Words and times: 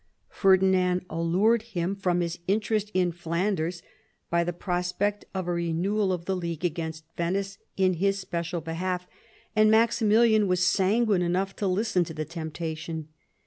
Fer 0.29 0.57
28 0.57 0.57
THOMAS 0.57 0.73
WOLSEY 0.73 0.79
chap. 0.79 1.05
dinand 1.05 1.05
allured 1.15 1.61
him 1.61 1.95
from 1.95 2.21
his 2.21 2.39
interest 2.47 2.89
in 2.95 3.11
Flanders 3.11 3.83
by 4.31 4.43
the 4.43 4.51
prospect 4.51 5.25
of 5.35 5.47
a 5.47 5.53
renewal 5.53 6.11
of 6.11 6.25
the 6.25 6.35
League 6.35 6.65
against 6.65 7.05
Venice 7.15 7.59
in 7.77 7.93
his 7.93 8.17
special 8.17 8.61
behalf, 8.61 9.05
and 9.55 9.69
Maximilian 9.69 10.47
was 10.47 10.65
sanguine 10.65 11.21
enough 11.21 11.55
to 11.57 11.67
listen 11.67 12.03
to 12.05 12.15
the 12.15 12.25
temptation. 12.25 13.09